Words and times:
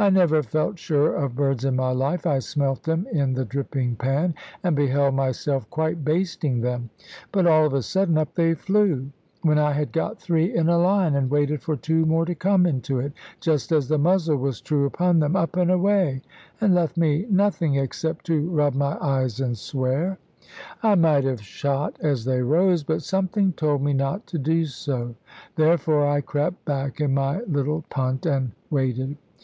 I 0.00 0.10
never 0.10 0.42
felt 0.42 0.80
surer 0.80 1.14
of 1.14 1.36
birds 1.36 1.64
in 1.64 1.76
my 1.76 1.92
life; 1.92 2.26
I 2.26 2.40
smelt 2.40 2.82
them 2.82 3.06
in 3.12 3.34
the 3.34 3.44
dripping 3.44 3.94
pan, 3.94 4.34
and 4.64 4.74
beheld 4.74 5.14
myself 5.14 5.70
quite 5.70 6.04
basting 6.04 6.60
them, 6.60 6.90
but 7.30 7.46
all 7.46 7.64
of 7.64 7.72
a 7.72 7.80
sudden, 7.80 8.18
up 8.18 8.34
they 8.34 8.54
flew, 8.54 9.12
when 9.42 9.56
I 9.56 9.70
had 9.70 9.92
got 9.92 10.20
three 10.20 10.52
in 10.52 10.68
a 10.68 10.76
line, 10.76 11.14
and 11.14 11.30
waited 11.30 11.62
for 11.62 11.76
two 11.76 12.04
more 12.04 12.24
to 12.26 12.34
come 12.34 12.66
into 12.66 12.98
it, 12.98 13.12
just 13.38 13.70
as 13.70 13.86
the 13.86 13.96
muzzle 13.96 14.38
was 14.38 14.60
true 14.60 14.86
upon 14.86 15.20
them 15.20 15.36
up 15.36 15.54
and 15.54 15.70
away, 15.70 16.22
and 16.60 16.74
left 16.74 16.96
me 16.96 17.24
nothing 17.30 17.76
except 17.76 18.26
to 18.26 18.50
rub 18.50 18.74
my 18.74 18.98
eyes 19.00 19.38
and 19.38 19.56
swear. 19.56 20.18
I 20.82 20.96
might 20.96 21.22
have 21.22 21.40
shot 21.42 21.94
as 22.00 22.24
they 22.24 22.42
rose, 22.42 22.82
but 22.82 23.04
something 23.04 23.52
told 23.52 23.82
me 23.84 23.92
not 23.92 24.26
to 24.26 24.38
do 24.40 24.64
so. 24.66 25.14
Therefore 25.54 26.04
I 26.08 26.22
crept 26.22 26.64
back 26.64 27.00
in 27.00 27.14
my 27.14 27.42
little 27.42 27.84
punt, 27.88 28.26
and 28.26 28.50
waited. 28.68 29.16